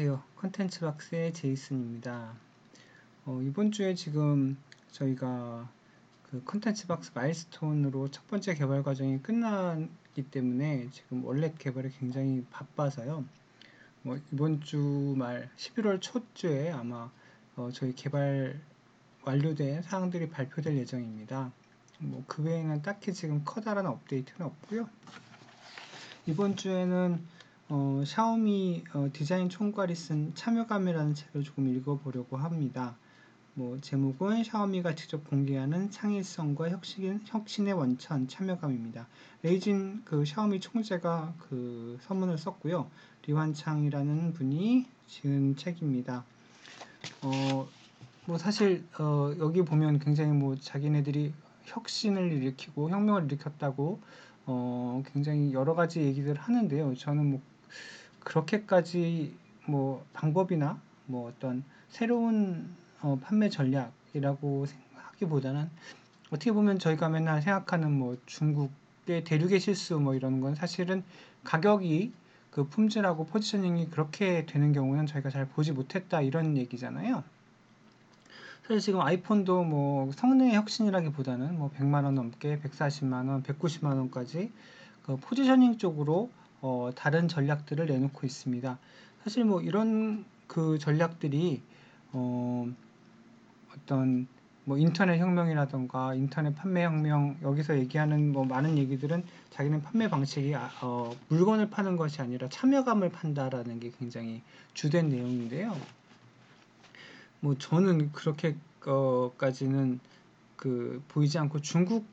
안녕하세요. 0.00 0.22
컨텐츠 0.36 0.80
박스의 0.80 1.34
제이슨입니다. 1.34 2.32
어, 3.26 3.38
이번 3.42 3.70
주에 3.70 3.94
지금 3.94 4.56
저희가 4.92 5.68
그 6.22 6.42
컨텐츠 6.42 6.86
박스 6.86 7.10
마일스톤으로 7.12 8.10
첫 8.10 8.26
번째 8.26 8.54
개발 8.54 8.82
과정이 8.82 9.20
끝났기 9.22 10.30
때문에 10.30 10.88
지금 10.90 11.22
원래 11.26 11.52
개발이 11.58 11.90
굉장히 11.98 12.46
바빠서요. 12.50 13.26
뭐 14.00 14.18
이번 14.32 14.62
주 14.62 14.78
말 15.18 15.50
11월 15.58 16.00
초쯤에 16.00 16.70
아마 16.70 17.10
어, 17.56 17.68
저희 17.70 17.94
개발 17.94 18.58
완료된 19.24 19.82
사항들이 19.82 20.30
발표될 20.30 20.78
예정입니다. 20.78 21.52
뭐 21.98 22.24
그 22.26 22.42
외에는 22.42 22.80
딱히 22.80 23.12
지금 23.12 23.42
커다란 23.44 23.84
업데이트는 23.84 24.46
없고요. 24.46 24.88
이번 26.24 26.56
주에는 26.56 27.22
어, 27.72 28.02
샤오미 28.04 28.82
어, 28.94 29.10
디자인 29.12 29.48
총괄이 29.48 29.94
쓴 29.94 30.34
참여감이라는 30.34 31.14
책을 31.14 31.44
조금 31.44 31.68
읽어보려고 31.68 32.36
합니다. 32.36 32.96
뭐 33.54 33.80
제목은 33.80 34.42
샤오미가 34.42 34.96
직접 34.96 35.22
공개하는 35.30 35.92
창의성과 35.92 36.70
혁신, 36.70 37.20
혁신의 37.26 37.74
원천 37.74 38.26
참여감입니다. 38.26 39.06
레이쥔 39.44 40.02
그 40.04 40.24
샤오미 40.24 40.58
총재가 40.58 41.34
그 41.38 41.96
서문을 42.02 42.38
썼고요. 42.38 42.90
리완창이라는 43.28 44.32
분이 44.32 44.86
지은 45.06 45.54
책입니다. 45.54 46.24
어, 47.22 47.68
뭐 48.26 48.36
사실 48.36 48.84
어, 48.98 49.32
여기 49.38 49.62
보면 49.62 50.00
굉장히 50.00 50.32
뭐 50.32 50.56
자기네들이 50.56 51.32
혁신을 51.66 52.32
일으키고 52.32 52.90
혁명을 52.90 53.26
일으켰다고 53.26 54.00
어, 54.46 55.04
굉장히 55.12 55.52
여러 55.52 55.76
가지 55.76 56.00
얘기들 56.00 56.34
하는데요. 56.34 56.96
저는 56.96 57.30
뭐 57.30 57.40
그렇게까지 58.20 59.34
뭐 59.66 60.04
방법이나 60.12 60.80
뭐 61.06 61.28
어떤 61.28 61.64
새로운 61.88 62.74
어, 63.02 63.18
판매 63.22 63.48
전략이라고 63.48 64.66
생각하기보다는 64.66 65.70
어떻게 66.30 66.52
보면 66.52 66.78
저희가 66.78 67.08
맨날 67.08 67.42
생각하는 67.42 67.90
뭐 67.92 68.16
중국의 68.26 69.24
대륙의 69.24 69.60
실수 69.60 69.98
뭐 69.98 70.14
이런 70.14 70.40
건 70.40 70.54
사실은 70.54 71.02
가격이 71.44 72.12
그 72.50 72.68
품질하고 72.68 73.26
포지셔닝이 73.26 73.90
그렇게 73.90 74.44
되는 74.46 74.72
경우는 74.72 75.06
저희가 75.06 75.30
잘 75.30 75.46
보지 75.48 75.72
못했다 75.72 76.20
이런 76.20 76.56
얘기잖아요. 76.56 77.22
사실 78.62 78.80
지금 78.80 79.00
아이폰도 79.00 79.64
뭐 79.64 80.12
성능의 80.12 80.54
혁신이라기보다는 80.54 81.58
뭐 81.58 81.70
100만 81.76 82.04
원 82.04 82.14
넘게 82.14 82.60
140만 82.60 83.28
원, 83.28 83.42
190만 83.42 83.96
원까지 83.96 84.52
그 85.04 85.16
포지셔닝 85.16 85.78
쪽으로 85.78 86.30
어, 86.62 86.90
다른 86.94 87.28
전략들을 87.28 87.86
내놓고 87.86 88.26
있습니다. 88.26 88.78
사실 89.24 89.44
뭐 89.44 89.60
이런 89.60 90.24
그 90.46 90.78
전략들이 90.78 91.62
어, 92.12 92.66
어떤 93.74 94.26
뭐 94.64 94.76
인터넷 94.78 95.18
혁명이라던가 95.18 96.14
인터넷 96.14 96.54
판매 96.54 96.84
혁명 96.84 97.36
여기서 97.42 97.78
얘기하는 97.78 98.32
뭐 98.32 98.44
많은 98.44 98.78
얘기들은 98.78 99.24
자기는 99.50 99.82
판매 99.82 100.08
방식이 100.08 100.54
아, 100.54 100.70
어, 100.82 101.12
물건을 101.28 101.70
파는 101.70 101.96
것이 101.96 102.20
아니라 102.20 102.48
참여감을 102.48 103.10
판다라는 103.10 103.80
게 103.80 103.90
굉장히 103.98 104.42
주된 104.74 105.08
내용인데요. 105.08 105.76
뭐 107.40 107.56
저는 107.56 108.12
그렇게까지는 108.12 109.98
그 110.56 111.02
보이지 111.08 111.38
않고 111.38 111.60
중국 111.60 112.04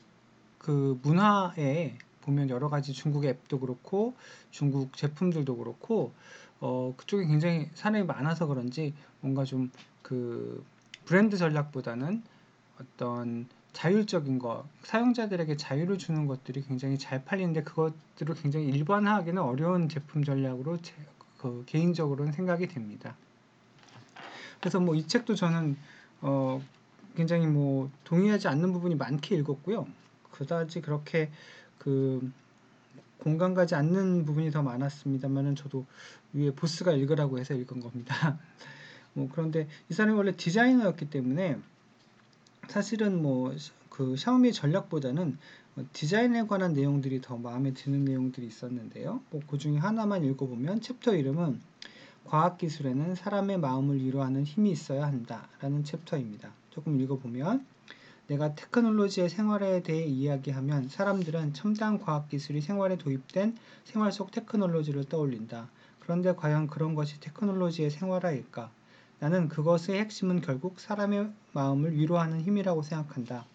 그 0.58 1.00
문화에 1.04 1.98
보면 2.28 2.50
여러 2.52 2.70
가지 2.70 2.94
중국 2.94 3.26
앱도 3.26 3.60
그렇고 3.60 4.14
중국 4.52 4.96
제품들도 4.96 5.58
그렇고 5.58 6.14
어 6.60 6.94
그쪽에 6.98 7.26
굉장히 7.26 7.70
사람이 7.74 8.06
많아서 8.06 8.46
그런지 8.46 8.94
뭔가 9.22 9.44
좀 9.44 9.72
그 10.08 10.64
브랜드 11.04 11.36
전략보다는 11.36 12.24
어떤 12.80 13.46
자율적인 13.74 14.40
거 14.40 14.66
사용자들에게 14.84 15.58
자유를 15.58 15.98
주는 15.98 16.28
것들이 16.28 16.64
굉장히 16.64 16.98
잘 16.98 17.26
팔리는데 17.26 17.64
그것들을 17.64 18.36
굉장히 18.36 18.68
일반화하기는 18.68 19.42
어려운 19.42 19.90
제품 19.90 20.24
전략으로 20.24 20.82
제, 20.82 20.94
그 21.38 21.66
개인적으로는 21.66 22.32
생각이 22.32 22.70
됩니다. 22.70 23.18
그래서 24.62 24.80
뭐 24.80 24.96
이 24.96 25.06
책도 25.06 25.36
저는 25.36 25.76
어 26.22 26.62
굉장히 27.18 27.48
뭐 27.48 27.92
동의하지 28.06 28.48
않는 28.48 28.72
부분이 28.72 28.96
많게 28.96 29.36
읽었고요. 29.36 29.88
그다지 30.32 30.80
그렇게 30.80 31.30
그 31.78 32.32
공감 33.20 33.54
가지 33.54 33.76
않는 33.76 34.26
부분이 34.26 34.52
더 34.52 34.62
많았습니다만은 34.64 35.56
저도 35.56 35.86
위에 36.34 36.52
보스가 36.52 36.94
읽으라고 36.94 37.40
해서 37.40 37.54
읽은 37.54 37.80
겁니다. 37.80 38.40
뭐 39.14 39.30
그런데 39.32 39.68
이 39.90 39.94
사람이 39.94 40.16
원래 40.16 40.32
디자이너였기 40.32 41.10
때문에 41.10 41.58
사실은 42.68 43.22
뭐 43.22 43.54
그 43.98 44.16
샤오미 44.16 44.54
전략보다는 44.54 45.40
뭐 45.74 45.86
디자인에 45.92 46.46
관한 46.46 46.74
내용들이 46.74 47.20
더 47.20 47.36
마음에 47.36 47.74
드는 47.74 48.06
내용들이 48.06 48.46
있었는데요. 48.46 49.22
뭐 49.32 49.42
그 49.48 49.58
중에 49.58 49.78
하나만 49.78 50.24
읽어보면 50.24 50.82
챕터 50.82 51.16
이름은 51.16 51.60
과학기술에는 52.26 53.16
사람의 53.16 53.58
마음을 53.58 54.00
위로하는 54.00 54.44
힘이 54.44 54.70
있어야 54.70 55.08
한다라는 55.08 55.84
챕터입니다. 55.84 56.52
조금 56.70 57.02
읽어보면 57.02 57.66
내가 58.28 58.56
테크놀로지의 58.56 59.30
생활에 59.30 59.82
대해 59.84 60.04
이야기하면 60.04 60.90
사람들은 60.90 61.54
첨단 61.54 62.00
과학기술이 62.00 62.60
생활에 62.62 62.98
도입된 62.98 63.58
생활 63.86 64.12
속 64.12 64.32
테크놀로지를 64.32 65.06
떠올린다. 65.06 65.70
그런데 66.00 66.36
과연 66.36 66.68
그런 66.68 66.94
것이 66.94 67.20
테크놀로지의 67.22 67.90
생활화일까? 67.90 68.70
나는 69.20 69.48
그것의 69.48 70.00
핵심은 70.00 70.42
결국 70.42 70.80
사람의 70.80 71.32
마음을 71.54 71.96
위로하는 71.98 72.42
힘이라고 72.42 72.84
생각한다. 72.84 73.46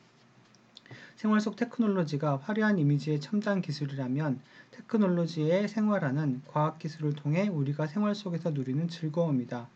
생활 1.17 1.41
속 1.41 1.57
테크놀로지가 1.57 2.39
화려한 2.39 2.79
이미지의 2.79 3.21
첨단 3.21 3.61
기술이라면 3.63 4.41
테크놀로지의 4.73 5.69
생활화는 5.69 6.43
과학 6.49 6.79
기술을 6.79 7.15
통해 7.15 7.49
우리가 7.49 7.87
생활 7.87 8.15
속에서 8.15 8.51
누리는 8.51 8.89
즐거움이다. 8.89 9.69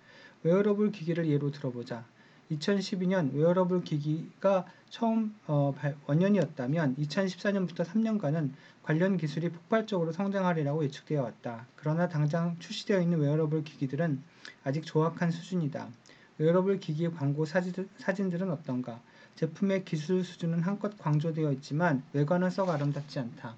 웨어러블 0.42 0.90
기기를 0.90 1.28
예로 1.28 1.50
들어보자. 1.50 2.04
2012년 2.50 3.32
웨어러블 3.34 3.82
기기가 3.82 4.66
처음 4.88 5.34
어, 5.46 5.74
원년이었다면 6.06 6.96
2014년부터 6.96 7.84
3년간은 7.84 8.50
관련 8.82 9.16
기술이 9.16 9.48
폭발적으로 9.50 10.12
성장하리라고 10.12 10.84
예측되어 10.84 11.22
왔다. 11.22 11.66
그러나 11.74 12.08
당장 12.08 12.56
출시되어 12.60 13.00
있는 13.00 13.18
웨어러블 13.18 13.64
기기들은 13.64 14.22
아직 14.62 14.84
조악한 14.84 15.32
수준이다. 15.32 15.88
웨어러블 16.38 16.78
기기의 16.78 17.12
광고 17.12 17.44
사진, 17.44 17.88
사진들은 17.98 18.50
어떤가? 18.50 19.00
제품의 19.34 19.84
기술 19.84 20.24
수준은 20.24 20.60
한껏 20.60 20.96
강조되어 20.98 21.52
있지만 21.52 22.02
외관은 22.12 22.50
썩 22.50 22.70
아름답지 22.70 23.18
않다. 23.18 23.56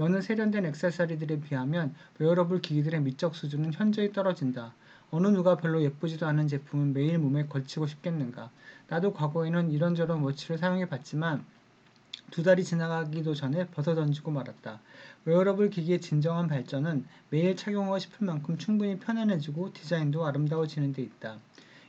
여느 0.00 0.20
세련된 0.20 0.66
액세서리들에 0.66 1.40
비하면 1.40 1.94
웨어러블 2.18 2.60
기기들의 2.60 3.00
미적 3.02 3.36
수준은 3.36 3.72
현저히 3.72 4.12
떨어진다. 4.12 4.74
어느 5.10 5.28
누가 5.28 5.56
별로 5.56 5.82
예쁘지도 5.82 6.26
않은 6.26 6.48
제품은 6.48 6.92
매일 6.92 7.18
몸에 7.18 7.46
걸치고 7.46 7.86
싶겠는가. 7.86 8.50
나도 8.88 9.12
과거에는 9.12 9.70
이런저런 9.70 10.20
watch를 10.22 10.58
사용해 10.58 10.88
봤지만 10.88 11.44
두 12.30 12.42
달이 12.42 12.64
지나가기도 12.64 13.34
전에 13.34 13.66
벗어 13.68 13.94
던지고 13.94 14.30
말았다. 14.30 14.80
웨어러블 15.24 15.70
기기의 15.70 16.00
진정한 16.00 16.48
발전은 16.48 17.06
매일 17.30 17.56
착용하고 17.56 17.98
싶을 17.98 18.26
만큼 18.26 18.58
충분히 18.58 18.98
편안해지고 18.98 19.72
디자인도 19.72 20.26
아름다워지는 20.26 20.92
데 20.92 21.02
있다. 21.02 21.38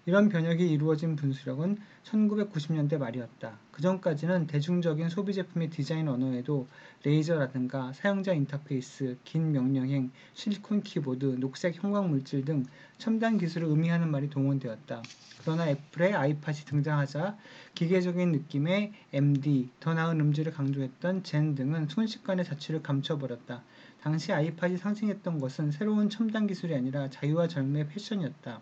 이런 0.08 0.30
변혁이 0.30 0.70
이루어진 0.70 1.16
분수령은 1.16 1.80
1990년대 2.04 3.00
말이었다. 3.00 3.58
그 3.72 3.82
전까지는 3.82 4.46
대중적인 4.46 5.09
소비 5.09 5.34
제품의 5.34 5.72
디자인 5.72 6.08
언어에도 6.08 6.68
레이저라든가 7.03 7.91
사용자 7.94 8.34
인터페이스, 8.34 9.18
긴 9.24 9.52
명령행, 9.52 10.12
실리콘 10.34 10.84
키보드, 10.84 11.38
녹색 11.40 11.84
형광 11.84 12.09
물질 12.09 12.46
등 12.46 12.66
첨단 13.00 13.40
기술을 13.40 13.68
의미하는 13.68 14.12
말이 14.12 14.29
동원되었다. 14.29 15.02
그러나 15.41 15.70
애플의 15.70 16.14
아이팟이 16.14 16.66
등장하자 16.66 17.35
기계적인 17.74 18.32
느낌의 18.32 18.94
MD, 19.12 19.70
더 19.79 19.96
나은 19.96 20.20
음질을 20.20 20.52
강조했던 20.52 21.24
젠 21.24 21.56
등은 21.56 21.88
순식간에 21.88 22.44
자취를 22.44 22.84
감춰버렸다. 22.84 23.64
당시 24.02 24.32
아이팟이 24.34 24.78
상징했던 24.78 25.40
것은 25.40 25.72
새로운 25.72 26.12
첨단 26.12 26.46
기술이 26.46 26.76
아니라 26.76 27.09
자유와 27.09 27.47
젊음의 27.47 27.88
패션이었다. 27.88 28.62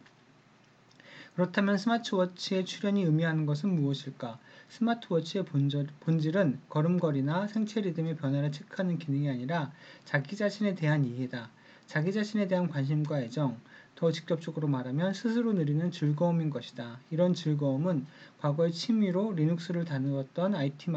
그렇다면 1.36 1.78
smartwatch의 1.80 2.66
출현이 2.66 3.04
의미하는 3.04 3.48
것은 3.48 3.74
무엇일까? 3.74 4.38
스마트워치의 4.70 5.46
본질, 5.46 5.88
본질 6.00 6.38
은 6.38 6.60
걸음걸이나 6.70 7.48
생체 7.48 7.82
리듬의 7.82 8.18
변화를 8.18 8.52
체크하는 8.52 9.00
기능이 9.00 9.30
아니라 9.30 9.72
자기 10.06 10.36
자신에 10.36 10.76
대한 10.76 11.06
이해다. 11.06 11.50
자기 11.88 12.14
자신에 12.14 12.48
대한 12.48 12.70
관심과 12.70 13.22
애정, 13.22 13.58
더 13.96 14.12
직접적으로 14.12 14.68
말하면 14.68 15.14
스스로 15.14 15.54
누리는 15.54 15.92
즐거움인 15.92 16.50
것이다. 16.50 17.00
이런 17.10 17.34
즐거움은 17.34 18.06
과거의 18.40 18.72
취미로 18.72 19.32
리눅스를 19.32 19.86
다루었던 19.86 20.56
IT 20.56 20.92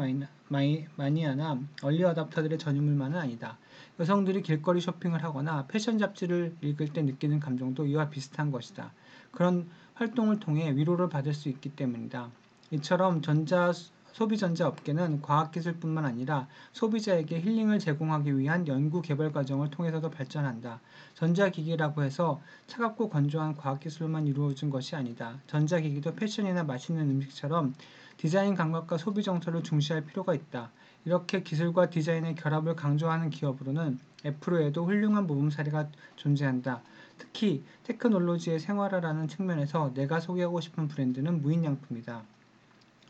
마니아나 0.95 1.59
얼리 1.81 2.03
어답터들의 2.03 2.57
전유물만은 2.59 3.17
아니다. 3.17 3.57
여성들이 3.99 4.43
길거리 4.43 4.81
쇼핑을 4.81 5.23
하거나 5.23 5.65
패션 5.67 5.97
잡지를 5.97 6.55
읽을 6.61 6.93
때 6.93 7.01
느끼는 7.01 7.39
감정도 7.39 7.85
이와 7.85 8.09
비슷한 8.09 8.51
것이다. 8.51 8.93
그런 9.31 9.69
활동을 9.97 10.39
통해 10.39 10.75
위로를 10.75 11.09
받을 11.09 11.33
수 11.33 11.49
있기 11.49 11.69
때문이다. 11.75 12.29
이처럼 12.71 13.21
전자 13.21 13.73
소비전자 14.13 14.67
업계는 14.67 15.21
과학기술뿐만 15.21 16.05
아니라 16.05 16.47
소비자에게 16.73 17.39
힐링을 17.39 17.79
제공하기 17.79 18.37
위한 18.37 18.67
연구 18.67 19.01
개발 19.01 19.31
과정을 19.31 19.69
통해서도 19.69 20.09
발전한다. 20.09 20.79
전자기기라고 21.15 22.03
해서 22.03 22.41
차갑고 22.65 23.09
건조한 23.09 23.55
과학기술만 23.55 24.27
이루어진 24.27 24.69
것이 24.69 24.95
아니다. 24.95 25.39
전자기기도 25.47 26.15
패션이나 26.15 26.63
맛있는 26.63 27.09
음식처럼 27.09 27.75
디자인 28.17 28.55
감각과 28.55 28.97
소비 28.97 29.21
정서를 29.21 29.61
중시할 29.61 30.05
필요가 30.05 30.33
있다. 30.33 30.71
이렇게 31.05 31.43
기술과 31.43 31.89
디자인의 31.89 32.35
결합을 32.35 32.75
강조하는 32.75 33.29
기업으로는 33.29 33.99
애플에도 34.27 34.85
훌륭한 34.85 35.25
모범 35.25 35.49
사례가 35.49 35.89
존재한다. 36.15 36.81
특히 37.17 37.63
테크놀로지의 37.83 38.59
생활화라는 38.59 39.27
측면에서 39.27 39.93
내가 39.93 40.19
소개하고 40.19 40.61
싶은 40.61 40.87
브랜드는 40.87 41.41
무인양품이다. 41.41 42.23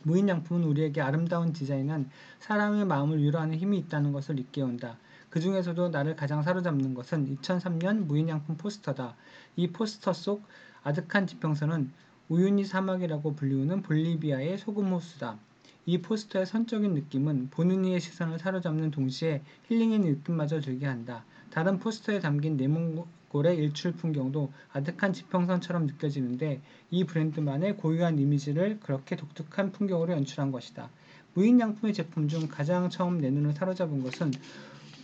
무인양품은 0.03 0.63
우리에게 0.63 1.01
아름다운 1.01 1.51
디자인은 1.51 2.09
사람의 2.39 2.85
마음을 2.85 3.21
위로하는 3.21 3.57
힘이 3.57 3.79
있다는 3.79 4.13
것을 4.13 4.39
일깨운다. 4.39 4.97
그 5.29 5.39
중에서도 5.41 5.89
나를 5.89 6.15
가장 6.15 6.41
사로잡는 6.41 6.93
것은 6.93 7.35
2003년 7.35 8.05
무인양품 8.05 8.57
포스터다. 8.57 9.15
이 9.55 9.67
포스터 9.67 10.13
속 10.13 10.43
아득한 10.83 11.27
지평선은 11.27 11.91
우유니 12.29 12.65
사막이라고 12.65 13.35
불리우는 13.35 13.83
볼리비아의 13.83 14.57
소금 14.57 14.91
호수다. 14.91 15.37
이 15.85 15.99
포스터의 15.99 16.45
선적인 16.45 16.93
느낌은 16.93 17.49
보는 17.51 17.85
이의 17.85 18.01
시선을 18.01 18.39
사로잡는 18.39 18.91
동시에 18.91 19.41
힐링의 19.69 19.99
느낌마저 19.99 20.59
들게 20.59 20.85
한다. 20.85 21.23
다른 21.49 21.79
포스터에 21.79 22.19
담긴 22.19 22.57
네몽골의 22.57 23.55
일출 23.57 23.93
풍경도 23.93 24.51
아득한 24.73 25.13
지평선처럼 25.13 25.85
느껴지는데 25.85 26.59
이 26.91 27.05
브랜드만의 27.05 27.77
고유한 27.77 28.19
이미지를 28.19 28.81
그렇게 28.81 29.15
독특한 29.15 29.71
풍경으로 29.71 30.11
연출한 30.11 30.51
것이다. 30.51 30.89
무인 31.33 31.61
양품의 31.61 31.93
제품 31.93 32.27
중 32.27 32.49
가장 32.49 32.89
처음 32.89 33.21
내 33.21 33.29
눈을 33.29 33.53
사로잡은 33.53 34.03
것은 34.03 34.31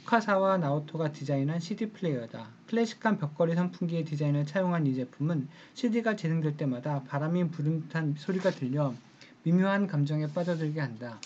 후카사와 0.04 0.58
나오토가 0.58 1.12
디자인한 1.12 1.60
CD 1.60 1.88
플레이어다. 1.88 2.48
클래식한 2.68 3.18
벽걸이 3.18 3.56
선풍기의 3.56 4.04
디자인을 4.04 4.46
차용한 4.46 4.86
이 4.86 4.96
제품은 4.96 5.48
CD가 5.74 6.16
진행될 6.16 6.58
때마다 6.58 7.04
바람이 7.04 7.50
부는 7.50 7.84
듯한 7.84 8.16
소리가 8.18 8.52
들려 8.52 8.94
미묘한 9.44 9.88
감정에 9.88 10.28
빠져들게 10.28 10.80
한다. 10.80 11.20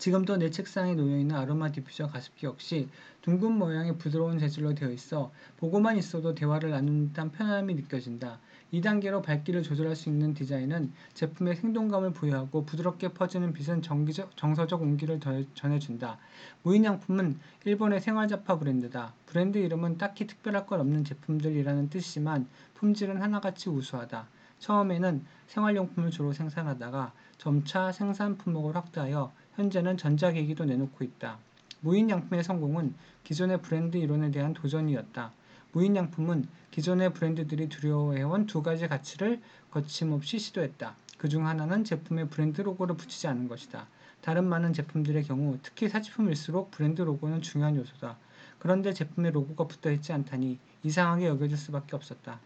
지금도 0.00 0.38
내 0.38 0.48
책상에 0.48 0.94
놓여있는 0.94 1.36
aroma 1.36 1.70
diffuser 1.70 2.06
가습기 2.06 2.46
역시 2.46 2.88
둥근 3.20 3.52
모양의 3.52 3.98
부드러운 3.98 4.38
재질로 4.38 4.74
되어 4.74 4.90
있어 4.90 5.30
보고만 5.58 5.98
있어도 5.98 6.34
대화를 6.34 6.70
나누는 6.70 7.08
듯한 7.08 7.30
편안함이 7.32 7.74
느껴진다. 7.74 8.38
2단계로 8.72 9.22
밝기를 9.22 9.62
조절할 9.62 9.94
수 9.94 10.08
있는 10.08 10.32
디자인은 10.32 10.90
제품에 11.12 11.54
생동감을 11.54 12.14
부여하고 12.14 12.64
부드럽게 12.64 13.08
퍼지는 13.08 13.52
빛은 13.52 13.82
정기적, 13.82 14.38
정서적 14.38 14.80
온기를 14.80 15.20
전해준다. 15.52 16.16
무인양품은 16.62 17.38
일본의 17.66 18.00
생활잡화 18.00 18.58
브랜드다. 18.58 19.12
브랜드 19.26 19.58
이름은 19.58 19.98
딱히 19.98 20.26
특별할 20.26 20.64
것 20.64 20.80
없는 20.80 21.04
제품들이라는 21.04 21.90
뜻이지만 21.90 22.48
품질은 22.72 23.20
하나같이 23.20 23.68
우수하다. 23.68 24.28
처음에는 24.60 25.26
생활용품을 25.48 26.10
주로 26.10 26.32
생산하다가 26.32 27.12
점차 27.36 27.92
생산 27.92 28.38
품목을 28.38 28.76
확대하여 28.76 29.32
현재는 29.60 29.98
전자기기도 29.98 30.64
내놓고 30.64 31.04
있다. 31.04 31.38
무인양품의 31.80 32.42
성공은 32.42 32.94
기존의 33.24 33.60
브랜드 33.60 33.98
이론에 33.98 34.30
대한 34.30 34.54
도전이었다. 34.54 35.32
무인양품은 35.72 36.46
기존의 36.70 37.12
브랜드들이 37.12 37.68
두려워해온 37.68 38.46
두 38.46 38.62
가지 38.62 38.88
가치를 38.88 39.40
거침없이 39.70 40.38
시도했다. 40.38 40.96
그 41.18 41.28
중 41.28 41.46
하나는 41.46 41.84
제품에 41.84 42.24
브랜드 42.28 42.62
로고를 42.62 42.96
붙이지 42.96 43.28
않은 43.28 43.48
것이다. 43.48 43.86
다른 44.22 44.48
많은 44.48 44.72
제품들의 44.72 45.24
경우 45.24 45.58
특히 45.62 45.90
사치품일수록 45.90 46.70
브랜드 46.70 47.02
로고는 47.02 47.42
중요한 47.42 47.76
요소다. 47.76 48.16
그런데 48.58 48.94
제품에 48.94 49.30
로고가 49.30 49.64
붙어 49.64 49.90
있지 49.90 50.14
않다니 50.14 50.58
이상하게 50.82 51.26
여겨질 51.26 51.58
수밖에 51.58 51.96
없었다. 51.96 52.40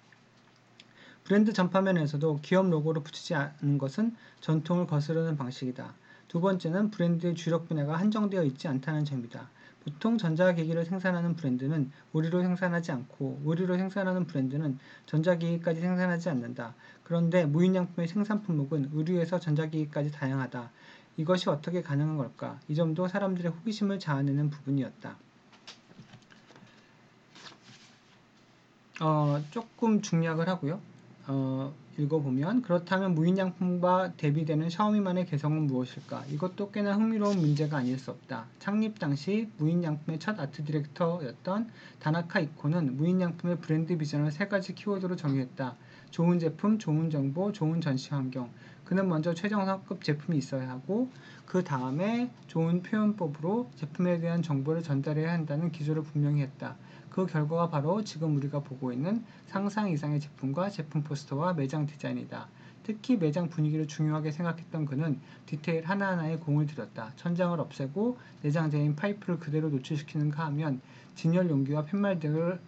브랜드 1.22 1.52
전파면에서도 1.52 2.40
기업 2.42 2.68
로고를 2.68 3.04
붙이지 3.04 3.36
않는 3.36 3.78
것은 3.78 4.16
전통을 4.40 4.88
거스르는 4.88 5.36
방식이다. 5.36 5.94
두 6.28 6.40
번째는 6.40 6.90
브랜드의 6.90 7.34
주력 7.34 7.68
분야가 7.68 7.96
한정되어 7.96 8.44
있지 8.44 8.68
않다는 8.68 9.04
점이다. 9.04 9.48
보통 9.84 10.16
전자기기를 10.16 10.84
생산하는 10.86 11.36
브랜드는 11.36 11.90
우리로 12.12 12.42
생산하지 12.42 12.92
않고 12.92 13.42
우리로 13.44 13.76
생산하는 13.76 14.26
브랜드는 14.26 14.78
전자기기까지 15.06 15.80
생산하지 15.80 16.30
않는다. 16.30 16.74
그런데 17.02 17.44
무인양품의 17.44 18.08
생산 18.08 18.42
품목은 18.42 18.90
의류에서 18.94 19.38
전자기기까지 19.38 20.10
다양하다. 20.10 20.70
이것이 21.18 21.50
어떻게 21.50 21.82
가능한 21.82 22.16
걸까? 22.16 22.58
이 22.66 22.74
점도 22.74 23.06
사람들의 23.08 23.52
호기심을 23.52 23.98
자아내는 23.98 24.50
부분이었다. 24.50 25.16
어, 29.00 29.42
조금 29.50 30.00
중략을 30.00 30.48
하고요. 30.48 30.80
어, 31.26 31.72
읽어보면 31.96 32.62
그렇다면 32.62 33.14
무인양품과 33.14 34.14
대비되는 34.16 34.68
샤오미만의 34.68 35.26
개성은 35.26 35.66
무엇일까? 35.66 36.24
이것도 36.26 36.70
꽤나 36.70 36.94
흥미로운 36.94 37.38
문제가 37.38 37.78
아닐 37.78 37.98
수 37.98 38.10
없다. 38.10 38.46
창립 38.58 38.98
당시 38.98 39.48
무인양품의 39.58 40.18
첫 40.18 40.38
아트 40.38 40.64
디렉터였던 40.64 41.70
다나카 42.00 42.40
이코는 42.40 42.96
무인양품의 42.96 43.60
브랜드 43.60 43.96
비전을 43.96 44.32
세 44.32 44.48
가지 44.48 44.74
키워드로 44.74 45.16
정의했다. 45.16 45.76
좋은 46.10 46.38
제품, 46.38 46.78
좋은 46.78 47.10
정보, 47.10 47.52
좋은 47.52 47.80
전시 47.80 48.10
환경. 48.10 48.50
그는 48.84 49.08
먼저 49.08 49.34
최정상급 49.34 50.02
제품이 50.04 50.36
있어야 50.38 50.68
하고 50.68 51.10
그 51.46 51.64
다음에 51.64 52.30
좋은 52.46 52.82
표현법으로 52.82 53.70
제품에 53.76 54.20
대한 54.20 54.42
정보를 54.42 54.82
전달해야 54.82 55.32
한다는 55.32 55.72
기조를 55.72 56.02
분명히 56.02 56.42
했다. 56.42 56.76
그 57.10 57.26
결과가 57.26 57.70
바로 57.70 58.02
지금 58.02 58.36
우리가 58.36 58.60
보고 58.60 58.92
있는 58.92 59.24
상상 59.46 59.88
이상의 59.88 60.20
제품과 60.20 60.70
제품 60.70 61.02
포스터와 61.02 61.54
매장 61.54 61.86
디자인이다. 61.86 62.48
특히 62.82 63.16
매장 63.16 63.48
분위기를 63.48 63.86
중요하게 63.86 64.30
생각했던 64.30 64.84
그는 64.84 65.18
디테일 65.46 65.86
하나하나에 65.86 66.36
공을 66.36 66.66
들였다. 66.66 67.12
천장을 67.16 67.58
없애고 67.58 68.18
내장재인 68.42 68.94
파이프를 68.94 69.38
그대로 69.38 69.70
노출시키는가 69.70 70.44
하면 70.46 70.80
진열 71.14 71.48
용기와 71.48 71.86
팻말 71.86 72.18
등을 72.18 72.60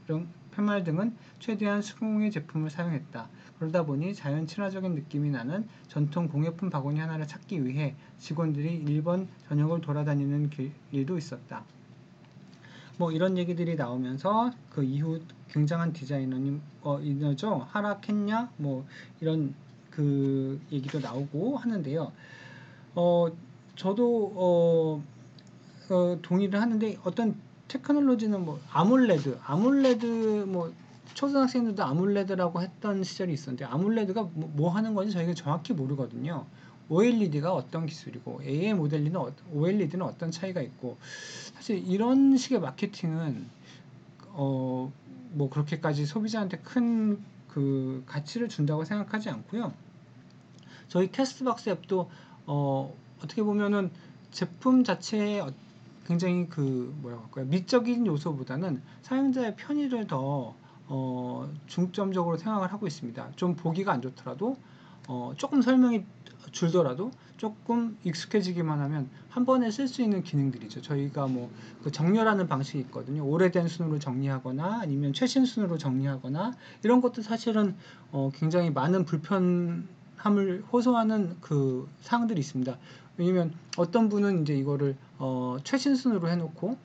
팻말 0.57 0.85
등은 0.85 1.15
최대한 1.39 1.83
수공의 1.83 2.31
제품을 2.31 2.71
사용했다. 2.71 3.29
그러다 3.59 3.85
보니 3.85 4.15
자연 4.15 4.47
친화적인 4.47 4.95
느낌이 4.95 5.31
나는 5.31 5.69
전통 5.89 6.29
공예품 6.29 6.71
바구니 6.71 6.99
하나를 6.99 7.27
찾기 7.27 7.65
위해 7.67 7.95
직원들이 8.19 8.85
일본 8.89 9.29
전역을 9.49 9.83
돌아다니는 9.83 10.49
길, 10.51 10.73
일도 10.93 11.19
있었다. 11.19 11.63
뭐 12.97 13.13
이런 13.13 13.37
얘기들이 13.37 13.77
나오면서 13.77 14.51
그 14.71 14.83
이후 14.83 15.21
굉장한 15.51 15.93
디자이너님 15.93 16.63
어 16.81 16.99
이너죠 17.01 17.67
하라켄냐 17.71 18.51
뭐 18.57 18.87
이런 19.21 19.55
그 19.91 20.59
얘기도 20.73 21.01
나오고 21.01 21.59
하는데요. 21.59 22.13
어 22.95 23.27
저도 23.75 24.33
어, 24.35 25.03
어 25.93 26.19
동의를 26.23 26.61
하는데 26.61 26.99
어떤 27.05 27.37
테크놀로지는 27.69 28.45
뭐 28.45 28.61
아몰레드 28.73 29.39
아몰레드 29.45 30.45
뭐 30.49 30.73
초등학생들도 31.15 31.83
아몰레드라고 31.83 32.63
했던 32.63 33.03
시절이 33.03 33.33
있었는데 33.33 33.65
아몰레드가 33.65 34.23
뭐, 34.35 34.51
뭐 34.55 34.71
하는 34.71 34.95
건지 34.95 35.13
저희가 35.13 35.35
정확히 35.35 35.73
모르거든요. 35.73 36.47
OLED가 36.89 37.53
어떤 37.53 37.87
기술이고 37.87 38.43
AM 38.45 38.77
모델리는 38.77 39.21
OLED는 39.53 40.07
어떤 40.07 40.31
차이가 40.31 40.61
있고 40.61 40.97
사실 41.55 41.85
이런 41.89 42.37
식의 42.37 42.61
마케팅은 42.61 43.49
어 44.33 44.93
뭐 45.33 45.51
그렇게까지 45.51 46.07
소비자한테 46.07 46.59
큰 46.59 47.23
그 47.57 48.03
가치를 48.05 48.51
준다고 48.51 48.85
생각하지 48.85 49.31
않고요. 49.31 49.73
저희 50.89 51.11
테스트박스 51.11 51.71
앱도 51.71 52.11
어 52.45 52.95
어떻게 53.25 53.43
보면은 53.43 53.91
제품 54.31 54.85
자체에 54.85 55.41
어, 55.41 55.51
굉장히 56.07 56.49
그 56.49 56.95
뭐라고 57.03 57.25
할까요 57.25 57.47
미적인 57.47 58.07
요소보다는 58.07 58.83
사용자의 59.03 59.57
편의를 59.57 60.07
더 60.07 60.55
어, 60.89 61.53
중점적으로 61.67 62.37
생각을 62.37 62.73
하고 62.73 62.87
있습니다. 62.87 63.33
좀 63.37 63.57
보기가 63.57 63.93
안 63.93 64.01
좋더라도 64.03 64.57
어, 65.09 65.33
조금 65.37 65.63
설명이 65.63 66.05
줄더라도 66.53 67.11
조금 67.37 67.99
익숙해지기만 68.05 68.81
하면 68.81 69.11
한 69.29 69.45
번에 69.45 69.71
쓸 69.71 69.89
수 69.89 70.01
있는 70.01 70.23
기능들이죠. 70.23 70.81
저희가 70.83 71.27
뭐 71.27 71.51
그 71.87 71.93
정렬하는 71.93 72.49
방식이 72.49 72.81
있거든요. 72.81 73.25
오래된 73.25 73.69
순으로 73.69 74.01
정리하거나 74.01 74.81
아니면 74.81 75.13
최신 75.13 75.47
순으로 75.47 75.79
정리하거나 75.79 76.53
이런 76.83 77.01
것도 77.01 77.23
사실은 77.23 77.77
어 78.11 78.33
굉장히 78.35 78.71
많은 78.71 79.05
불편함을 79.05 80.65
호소하는 80.73 81.37
그 81.41 81.89
사항들이 82.01 82.41
있습니다. 82.41 82.77
왜냐면 83.19 83.53
어떤 83.77 84.09
분은 84.09 84.43
이제 84.43 84.55
이거를 84.55 84.97
어 85.19 85.57
최신 85.65 85.97
순으로 85.97 86.29
해놓고 86.29 86.77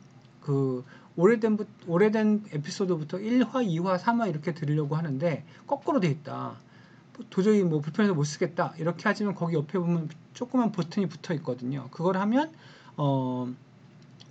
그 0.41 0.83
오래된 1.15 1.57
오래된 1.87 2.45
에피소드부터 2.53 3.17
1화, 3.17 3.65
2화, 3.67 3.99
3화 3.99 4.29
이렇게 4.29 4.53
들으려고 4.53 4.95
하는데 4.95 5.43
거꾸로 5.67 5.99
돼 5.99 6.07
있다. 6.09 6.55
도저히 7.29 7.63
뭐 7.63 7.81
불편해서 7.81 8.15
못 8.15 8.23
쓰겠다 8.23 8.73
이렇게 8.77 9.03
하지만 9.03 9.35
거기 9.35 9.55
옆에 9.55 9.77
보면 9.77 10.09
조그만 10.33 10.71
버튼이 10.71 11.07
붙어 11.07 11.33
있거든요. 11.35 11.87
그걸 11.91 12.17
하면 12.17 12.51
어 12.97 13.47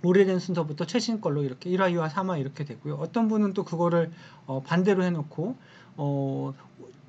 오래된 0.03 0.39
순서부터 0.39 0.85
최신 0.85 1.21
걸로 1.21 1.43
이렇게 1.43 1.69
1화, 1.69 1.93
2화, 1.93 2.09
3화 2.09 2.39
이렇게 2.39 2.65
되고요. 2.65 2.95
어떤 2.95 3.27
분은 3.27 3.53
또 3.53 3.63
그거를 3.63 4.11
어 4.47 4.63
반대로 4.63 5.03
해놓고 5.03 5.55
어 5.97 6.53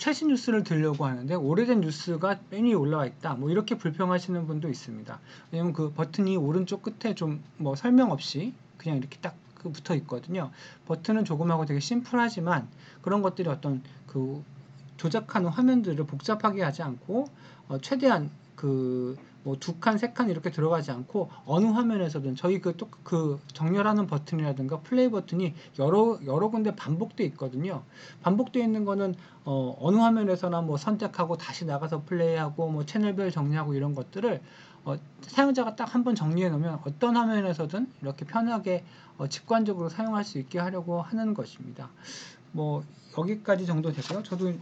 최신 0.02 0.26
뉴스를 0.26 0.64
들려고 0.64 1.06
하는데 1.06 1.32
오래된 1.32 1.80
뉴스가 1.82 2.40
맨 2.50 2.64
위에 2.64 2.72
올라와 2.72 3.06
있다. 3.06 3.34
뭐 3.34 3.50
이렇게 3.50 3.76
불평하시는 3.78 4.48
분도 4.48 4.68
있습니다. 4.68 5.20
왜냐면 5.52 5.72
그 5.72 5.92
버튼이 5.92 6.36
오른쪽 6.36 6.82
끝에 6.82 7.14
좀 7.14 7.40
뭐 7.56 7.76
설명 7.76 8.10
없이 8.10 8.52
그냥 8.78 8.98
이렇게 8.98 9.16
딱그 9.20 9.70
붙어 9.70 9.94
있거든요. 9.94 10.50
버튼은 10.86 11.24
조그마하고 11.24 11.66
되게 11.66 11.78
심플하지만 11.78 12.66
그런 13.00 13.22
것들이 13.22 13.48
어떤 13.48 13.80
그 14.08 14.42
조작하는 14.96 15.48
화면들을 15.48 16.04
복잡하게 16.04 16.64
하지 16.64 16.82
않고 16.82 17.26
어, 17.68 17.78
최대한 17.78 18.28
그 18.56 19.16
뭐 19.44 19.56
두 19.56 19.78
칸, 19.80 19.98
세 19.98 20.12
칸 20.14 20.30
이렇게 20.30 20.50
들어가지 20.50 20.90
않고 20.92 21.30
어느 21.46 21.66
화면에서든 21.66 22.36
저희 22.36 22.60
그 22.60 22.76
또 22.76 22.88
그 23.02 23.40
정렬하는 23.52 24.06
버튼이라든가 24.06 24.80
플레이 24.80 25.10
버튼이 25.10 25.54
여러 25.78 26.18
여러 26.26 26.48
군데 26.48 26.74
반복돼 26.76 27.24
있거든요. 27.26 27.82
반복돼 28.22 28.60
있는 28.60 28.84
거는 28.84 29.14
어, 29.44 29.76
어느 29.80 29.96
화면에서나 29.96 30.62
뭐 30.62 30.76
선택하고 30.76 31.36
다시 31.36 31.64
나가서 31.64 32.02
플레이하고 32.04 32.68
뭐 32.70 32.86
채널별 32.86 33.30
정리하고 33.32 33.74
이런 33.74 33.94
것들을 33.94 34.40
어, 34.84 34.96
사용자가 35.22 35.76
딱 35.76 35.94
한 35.94 36.04
번 36.04 36.14
정리해 36.14 36.48
놓으면 36.48 36.80
어떤 36.86 37.16
화면에서든 37.16 37.86
이렇게 38.02 38.24
편하게 38.24 38.84
어, 39.18 39.28
직관적으로 39.28 39.88
사용할 39.88 40.24
수 40.24 40.38
있게 40.38 40.58
하려고 40.58 41.02
하는 41.02 41.34
것입니다. 41.34 41.90
뭐 42.52 42.82
여기까지 43.18 43.66
정도 43.66 43.92
되고요. 43.92 44.22
저도 44.22 44.52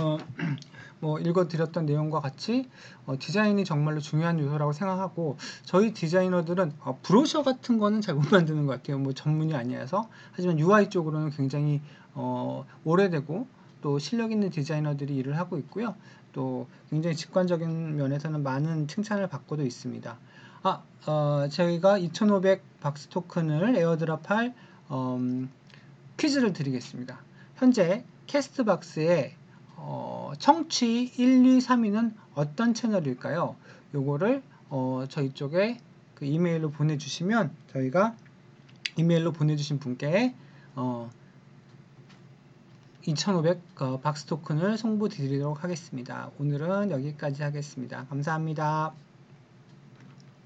어, 0.00 0.18
뭐 1.00 1.18
읽어드렸던 1.18 1.86
내용과 1.86 2.20
같이 2.20 2.68
어, 3.06 3.16
디자인이 3.18 3.64
정말로 3.64 4.00
중요한 4.00 4.38
요소라고 4.38 4.72
생각하고 4.72 5.36
저희 5.64 5.92
디자이너들은 5.92 6.72
어, 6.80 6.98
브로셔 7.02 7.42
같은 7.42 7.78
거는 7.78 8.00
잘 8.00 8.14
못 8.14 8.30
만드는 8.32 8.66
것 8.66 8.72
같아요. 8.72 8.98
뭐 8.98 9.12
전문이 9.12 9.54
아니어서 9.54 10.08
하지만 10.32 10.58
UI 10.58 10.88
쪽으로는 10.88 11.30
굉장히 11.30 11.82
어, 12.14 12.64
오래되고 12.84 13.46
또 13.82 13.98
실력 13.98 14.32
있는 14.32 14.50
디자이너들이 14.50 15.14
일을 15.16 15.38
하고 15.38 15.58
있고요. 15.58 15.94
또 16.32 16.66
굉장히 16.90 17.14
직관적인 17.16 17.96
면에서는 17.96 18.42
많은 18.42 18.88
칭찬을 18.88 19.28
받고도 19.28 19.64
있습니다. 19.64 20.18
아, 20.62 20.82
어, 21.06 21.48
저희가 21.50 21.98
2500 21.98 22.80
박스 22.80 23.08
토큰을 23.08 23.76
에어드랍할 23.76 24.54
음, 24.90 25.50
퀴즈를 26.16 26.52
드리겠습니다. 26.52 27.20
현재 27.56 28.04
캐스트박스에 28.26 29.34
어, 29.76 30.15
청취 30.38 31.12
1, 31.16 31.46
2, 31.46 31.58
3위는 31.58 32.14
어떤 32.34 32.74
채널일까요? 32.74 33.56
요거를 33.94 34.42
어, 34.68 35.04
저희 35.08 35.32
쪽에 35.32 35.78
그 36.14 36.24
이메일로 36.24 36.70
보내주시면 36.70 37.50
저희가 37.72 38.16
이메일로 38.96 39.32
보내주신 39.32 39.78
분께 39.78 40.34
어, 40.74 41.10
2500 43.06 43.60
어, 43.80 44.00
박스 44.00 44.24
토큰을 44.24 44.76
송부 44.78 45.08
드리도록 45.08 45.62
하겠습니다. 45.62 46.30
오늘은 46.38 46.90
여기까지 46.90 47.42
하겠습니다. 47.42 48.06
감사합니다. 48.06 49.05